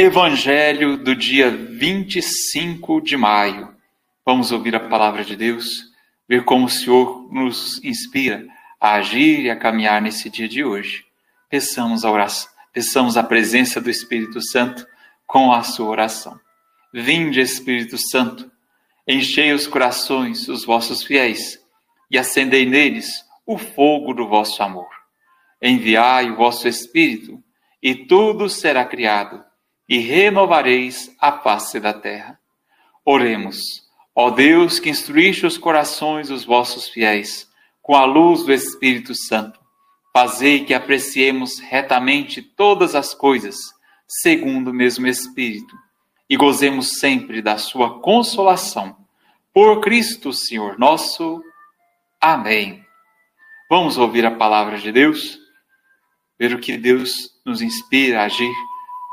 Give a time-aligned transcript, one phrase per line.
[0.00, 3.76] Evangelho do dia 25 de maio.
[4.24, 5.66] Vamos ouvir a palavra de Deus,
[6.26, 8.46] ver como o Senhor nos inspira
[8.80, 11.04] a agir e a caminhar nesse dia de hoje.
[11.50, 14.86] Peçamos a oração, peçamos a presença do Espírito Santo
[15.26, 16.40] com a sua oração.
[16.94, 18.50] Vinde, Espírito Santo,
[19.06, 21.62] enchei os corações dos vossos fiéis
[22.10, 24.88] e acendei neles o fogo do vosso amor.
[25.60, 27.38] Enviai o vosso Espírito,
[27.82, 29.44] e tudo será criado,
[29.90, 32.38] e renovareis a face da terra.
[33.04, 33.58] Oremos,
[34.14, 37.50] ó Deus que instruíste os corações dos vossos fiéis,
[37.82, 39.58] com a luz do Espírito Santo,
[40.12, 43.56] fazei que apreciemos retamente todas as coisas,
[44.06, 45.76] segundo o mesmo Espírito,
[46.28, 48.96] e gozemos sempre da sua consolação.
[49.52, 51.42] Por Cristo, Senhor nosso.
[52.20, 52.84] Amém.
[53.68, 55.40] Vamos ouvir a palavra de Deus,
[56.38, 58.52] ver o que Deus nos inspira a agir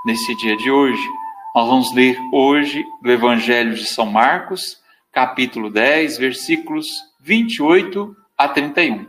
[0.08, 1.06] nesse dia de hoje.
[1.54, 6.88] Nós vamos ler hoje do Evangelho de São Marcos, capítulo 10, versículos
[7.20, 9.05] 28 a 31.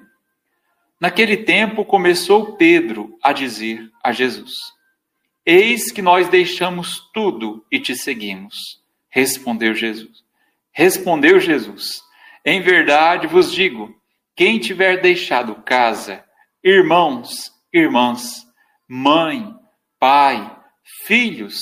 [1.01, 4.55] Naquele tempo começou Pedro a dizer a Jesus:
[5.47, 8.83] Eis que nós deixamos tudo e te seguimos.
[9.09, 10.25] Respondeu Jesus.
[10.73, 12.03] Respondeu Jesus:
[12.45, 13.95] Em verdade vos digo,
[14.35, 16.25] quem tiver deixado casa,
[16.61, 18.45] irmãos, irmãs,
[18.89, 19.55] mãe,
[20.01, 20.58] pai,
[21.06, 21.58] filhos,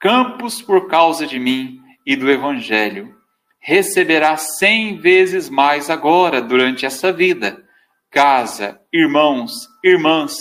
[0.00, 3.14] campos por causa de mim e do Evangelho,
[3.60, 7.64] receberá cem vezes mais agora durante essa vida.
[8.10, 9.52] Casa, irmãos,
[9.84, 10.34] irmãs,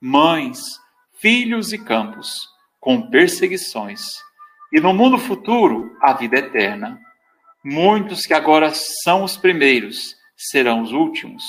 [0.00, 0.60] mães,
[1.20, 2.28] filhos e campos,
[2.78, 4.02] com perseguições.
[4.72, 7.00] E no mundo futuro, a vida eterna.
[7.64, 11.42] Muitos que agora são os primeiros serão os últimos,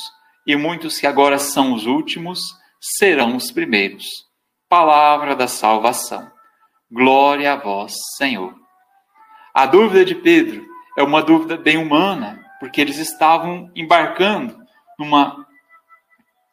[0.45, 2.39] e muitos que agora são os últimos
[2.79, 4.26] serão os primeiros.
[4.69, 6.31] Palavra da salvação.
[6.91, 8.53] Glória a vós, Senhor.
[9.53, 10.65] A dúvida de Pedro
[10.97, 14.57] é uma dúvida bem humana, porque eles estavam embarcando
[14.97, 15.45] numa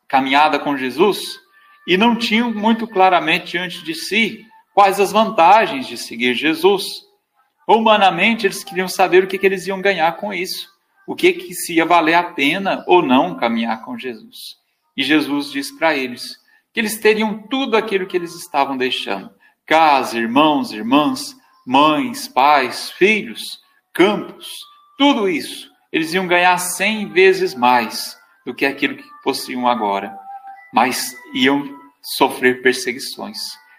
[0.08, 1.41] caminhada com Jesus
[1.86, 6.84] e não tinham muito claramente diante de si quais as vantagens de seguir Jesus.
[7.66, 10.75] Humanamente, eles queriam saber o que, que eles iam ganhar com isso
[11.06, 14.56] o que, que se ia valer a pena ou não caminhar com Jesus.
[14.96, 16.36] E Jesus diz para eles
[16.74, 19.30] que eles teriam tudo aquilo que eles estavam deixando:
[19.64, 23.40] casa, irmãos, irmãs, mães, pais, filhos,
[23.92, 24.48] campos,
[24.98, 25.72] tudo isso.
[25.92, 30.18] Eles iam ganhar cem vezes mais do que aquilo que possuíam agora,
[30.72, 31.64] mas iam
[32.02, 33.38] sofrer perseguições,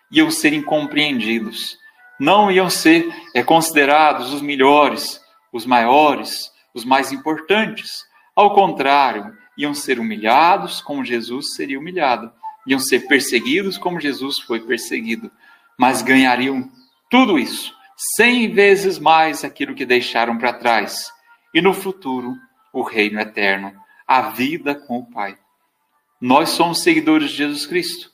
[0.09, 1.78] iam ser incompreendidos,
[2.17, 5.19] não iam ser é, considerados os melhores,
[5.51, 7.91] os maiores, os mais importantes.
[8.34, 12.31] Ao contrário, iam ser humilhados como Jesus seria humilhado,
[12.66, 15.31] iam ser perseguidos como Jesus foi perseguido,
[15.78, 16.70] mas ganhariam
[17.09, 17.74] tudo isso,
[18.16, 21.12] cem vezes mais aquilo que deixaram para trás.
[21.53, 22.36] E no futuro,
[22.74, 23.74] o reino eterno,
[24.08, 25.38] a vida com o Pai.
[26.20, 28.09] Nós somos seguidores de Jesus Cristo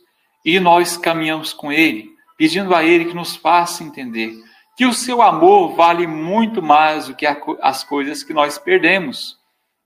[0.45, 4.33] e nós caminhamos com Ele, pedindo a Ele que nos faça entender
[4.75, 7.27] que o seu amor vale muito mais do que
[7.61, 9.37] as coisas que nós perdemos,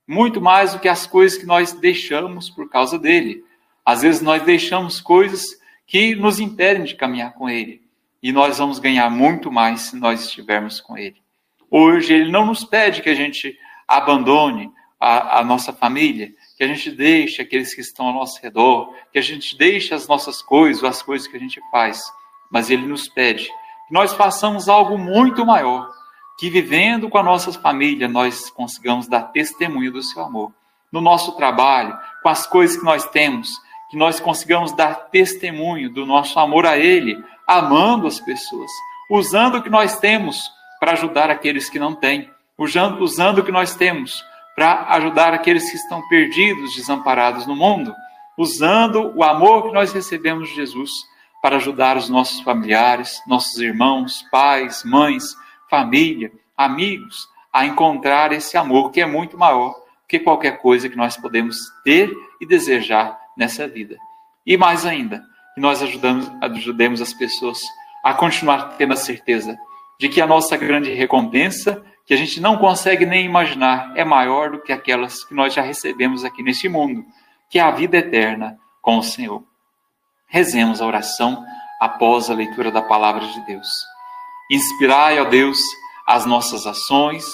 [0.07, 3.43] muito mais do que as coisas que nós deixamos por causa dele.
[3.85, 5.43] Às vezes nós deixamos coisas
[5.85, 7.81] que nos impedem de caminhar com ele,
[8.21, 11.21] e nós vamos ganhar muito mais se nós estivermos com ele.
[11.69, 13.57] Hoje ele não nos pede que a gente
[13.87, 18.93] abandone a, a nossa família, que a gente deixe aqueles que estão ao nosso redor,
[19.11, 22.01] que a gente deixe as nossas coisas, as coisas que a gente faz,
[22.49, 23.49] mas ele nos pede
[23.87, 25.91] que nós façamos algo muito maior,
[26.37, 30.51] que vivendo com a nossa família nós consigamos dar testemunho do seu amor.
[30.91, 33.49] No nosso trabalho, com as coisas que nós temos,
[33.89, 38.71] que nós consigamos dar testemunho do nosso amor a Ele, amando as pessoas,
[39.09, 40.39] usando o que nós temos
[40.79, 44.23] para ajudar aqueles que não têm, usando, usando o que nós temos
[44.55, 47.93] para ajudar aqueles que estão perdidos, desamparados no mundo,
[48.37, 50.89] usando o amor que nós recebemos de Jesus
[51.41, 55.35] para ajudar os nossos familiares, nossos irmãos, pais, mães,
[55.69, 59.75] família, amigos a encontrar esse amor que é muito maior
[60.07, 63.97] que qualquer coisa que nós podemos ter e desejar nessa vida.
[64.45, 65.23] E mais ainda,
[65.53, 67.59] que nós ajudamos, ajudemos as pessoas
[68.03, 69.57] a continuar tendo a certeza
[69.99, 74.51] de que a nossa grande recompensa, que a gente não consegue nem imaginar, é maior
[74.51, 77.05] do que aquelas que nós já recebemos aqui neste mundo,
[77.49, 79.43] que é a vida eterna com o Senhor.
[80.27, 81.43] Rezemos a oração
[81.79, 83.67] após a leitura da palavra de Deus.
[84.51, 85.57] Inspirai, ó Deus,
[86.05, 87.25] as nossas ações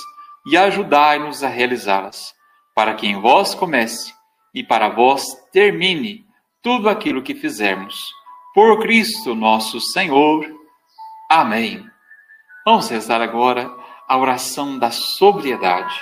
[0.45, 2.33] e ajudai-nos a realizá-las,
[2.73, 4.13] para que em vós comece
[4.53, 6.25] e para vós termine
[6.61, 7.95] tudo aquilo que fizermos.
[8.53, 10.45] Por Cristo nosso Senhor.
[11.29, 11.85] Amém.
[12.65, 13.73] Vamos rezar agora
[14.07, 15.95] a oração da sobriedade.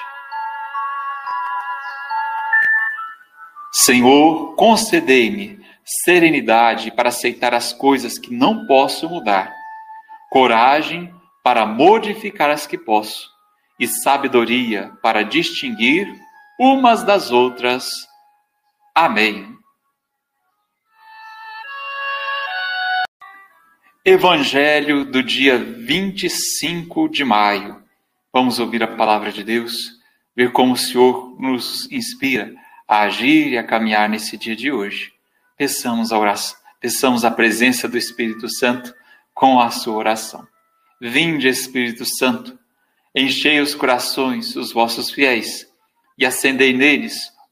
[3.72, 5.60] Senhor, concedei-me
[6.04, 9.54] serenidade para aceitar as coisas que não posso mudar,
[10.30, 11.14] coragem
[11.44, 13.30] para modificar as que posso
[13.80, 16.08] e sabedoria para distinguir
[16.60, 18.09] umas das outras.
[18.94, 19.58] Amém.
[24.04, 27.84] Evangelho do dia 25 de maio.
[28.34, 29.74] Vamos ouvir a palavra de Deus,
[30.36, 32.54] ver como o Senhor nos inspira
[32.88, 35.14] a agir e a caminhar nesse dia de hoje.
[35.58, 38.94] Peçamos a oração, peçamos a presença do Espírito Santo
[39.34, 40.48] com a sua oração.
[41.00, 42.58] Vinde, Espírito Santo,
[43.16, 45.68] enchei os corações dos vossos fiéis
[46.18, 47.32] e acendei neles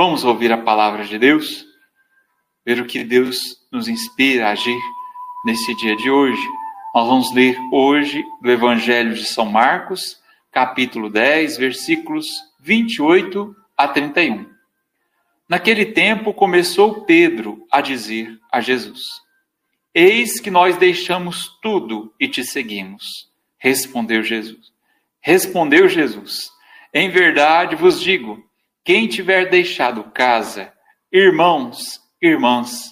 [0.00, 1.66] Vamos ouvir a palavra de Deus,
[2.64, 4.78] ver o que Deus nos inspira a agir
[5.44, 6.40] nesse dia de hoje.
[6.94, 10.22] Nós vamos ler hoje do Evangelho de São Marcos,
[10.52, 12.26] capítulo 10, versículos
[12.60, 14.48] 28 a 31.
[15.48, 19.02] Naquele tempo começou Pedro a dizer a Jesus:
[19.92, 23.28] Eis que nós deixamos tudo e te seguimos.
[23.58, 24.72] Respondeu Jesus.
[25.20, 26.52] Respondeu Jesus:
[26.94, 28.47] Em verdade vos digo,
[28.88, 30.72] quem tiver deixado casa,
[31.12, 32.84] irmãos, irmãs,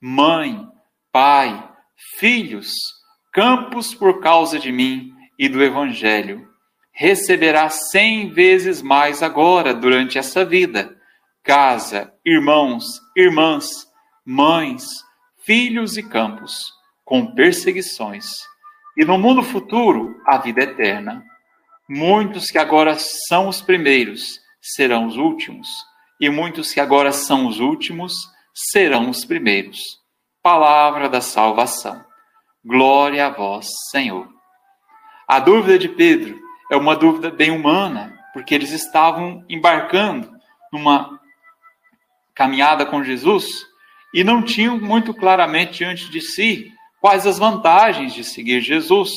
[0.00, 0.66] mãe,
[1.12, 1.70] pai,
[2.18, 2.72] filhos,
[3.34, 6.48] campos por causa de mim e do Evangelho.
[6.90, 10.96] Receberá cem vezes mais agora durante essa vida.
[11.44, 13.86] Casa, irmãos, irmãs,
[14.24, 14.86] mães,
[15.44, 16.72] filhos e campos,
[17.04, 18.24] com perseguições.
[18.96, 21.22] E no mundo futuro, a vida eterna.
[21.86, 25.68] Muitos que agora são os primeiros serão os últimos,
[26.20, 28.12] e muitos que agora são os últimos
[28.54, 30.00] serão os primeiros
[30.42, 32.04] palavra da salvação.
[32.64, 34.28] Glória a vós, Senhor.
[35.26, 36.38] A dúvida de Pedro
[36.70, 40.30] é uma dúvida bem humana, porque eles estavam embarcando
[40.72, 41.20] numa
[42.34, 43.64] caminhada com Jesus
[44.12, 49.12] e não tinham muito claramente diante de si quais as vantagens de seguir Jesus.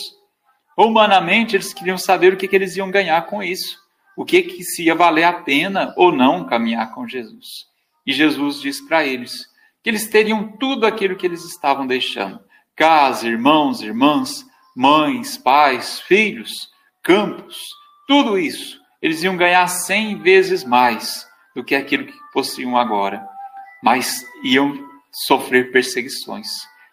[0.78, 3.80] Humanamente, eles queriam saber o que, que eles iam ganhar com isso,
[4.16, 7.66] o que, que se ia valer a pena ou não caminhar com Jesus.
[8.06, 9.34] E Jesus diz para eles:
[9.84, 12.40] que eles teriam tudo aquilo que eles estavam deixando:
[12.76, 14.46] casa, irmãos, irmãs,
[14.76, 16.52] mães, pais, filhos,
[17.04, 17.58] campos,
[18.08, 18.80] tudo isso.
[19.02, 23.26] Eles iam ganhar cem vezes mais do que aquilo que possuíam agora,
[23.84, 24.76] mas iam
[25.12, 26.48] sofrer perseguições,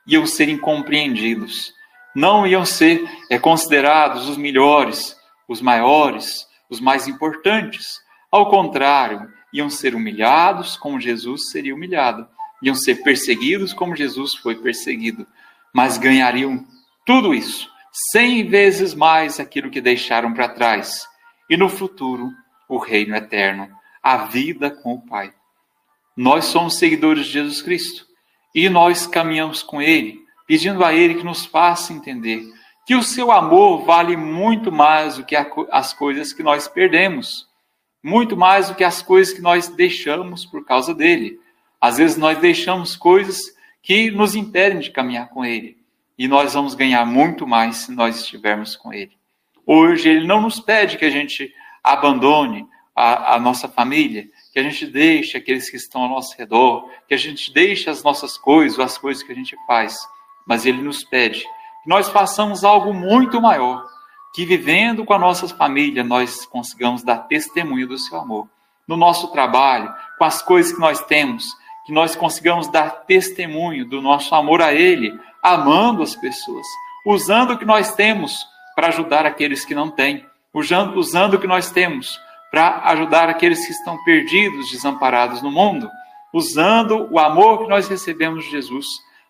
[0.07, 1.73] iam ser incompreendidos,
[2.15, 5.17] não iam ser é, considerados os melhores,
[5.49, 8.01] os maiores, os mais importantes.
[8.31, 12.27] Ao contrário, iam ser humilhados como Jesus seria humilhado
[12.63, 15.27] iam ser perseguidos como Jesus foi perseguido,
[15.75, 16.65] mas ganhariam
[17.05, 17.69] tudo isso,
[18.13, 21.07] cem vezes mais aquilo que deixaram para trás.
[21.51, 22.31] E no futuro,
[22.69, 23.69] o reino eterno,
[24.01, 25.35] a vida com o Pai.
[26.17, 28.07] Nós somos seguidores de Jesus Cristo
[28.55, 32.45] e nós caminhamos com Ele, pedindo a Ele que nos faça entender
[32.85, 35.37] que o seu amor vale muito mais do que
[35.71, 37.49] as coisas que nós perdemos,
[38.03, 41.39] muito mais do que as coisas que nós deixamos por causa dele.
[41.81, 43.41] Às vezes nós deixamos coisas
[43.83, 45.77] que nos impedem de caminhar com Ele.
[46.19, 49.13] E nós vamos ganhar muito mais se nós estivermos com Ele.
[49.65, 54.63] Hoje, Ele não nos pede que a gente abandone a, a nossa família, que a
[54.63, 58.79] gente deixe aqueles que estão ao nosso redor, que a gente deixe as nossas coisas,
[58.79, 59.97] as coisas que a gente faz.
[60.47, 61.45] Mas Ele nos pede
[61.87, 63.85] nós façamos algo muito maior,
[64.35, 68.49] que vivendo com a nossa família nós consigamos dar testemunho do seu amor.
[68.87, 71.45] No nosso trabalho, com as coisas que nós temos,
[71.85, 76.67] que nós consigamos dar testemunho do nosso amor a Ele, amando as pessoas,
[77.07, 78.37] usando o que nós temos
[78.75, 80.25] para ajudar aqueles que não têm,
[80.55, 82.19] usando, usando o que nós temos
[82.51, 85.91] para ajudar aqueles que estão perdidos, desamparados no mundo,
[86.33, 88.87] usando o amor que nós recebemos de Jesus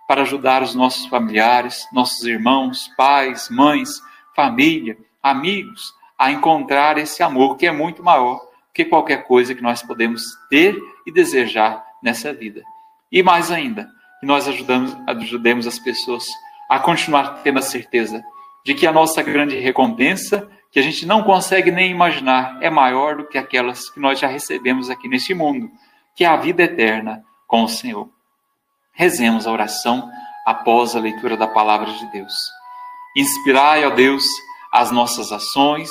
[0.07, 4.01] para ajudar os nossos familiares, nossos irmãos, pais, mães,
[4.35, 8.41] família, amigos a encontrar esse amor que é muito maior
[8.73, 12.63] que qualquer coisa que nós podemos ter e desejar nessa vida.
[13.11, 13.91] E mais ainda,
[14.21, 16.25] que nós ajudamos, ajudemos as pessoas
[16.69, 18.23] a continuar tendo a certeza
[18.65, 23.17] de que a nossa grande recompensa, que a gente não consegue nem imaginar, é maior
[23.17, 25.71] do que aquelas que nós já recebemos aqui neste mundo,
[26.15, 28.09] que é a vida eterna com o Senhor.
[28.93, 30.11] Rezemos a oração
[30.47, 32.35] após a leitura da palavra de Deus.
[33.17, 34.25] Inspirai, ó Deus,
[34.73, 35.91] as nossas ações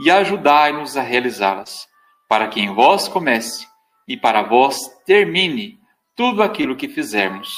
[0.00, 1.88] e ajudai-nos a realizá-las,
[2.28, 3.66] para que em vós comece
[4.06, 5.78] e para vós termine
[6.14, 7.48] tudo aquilo que fizermos.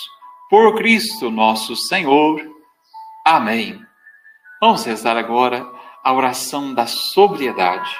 [0.48, 2.40] Por Cristo nosso Senhor.
[3.26, 3.80] Amém.
[4.60, 5.66] Vamos rezar agora
[6.02, 7.90] a oração da sobriedade.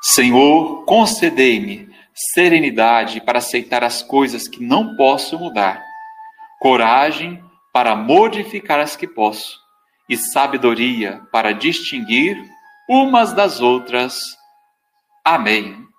[0.00, 1.89] Senhor, concedei-me
[2.34, 5.82] serenidade para aceitar as coisas que não posso mudar,
[6.60, 9.58] coragem para modificar as que posso
[10.08, 12.36] e sabedoria para distinguir
[12.88, 14.18] umas das outras.
[15.24, 15.89] Amém.